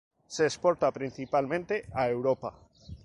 [0.25, 2.55] Se exporta principalmente a Europa.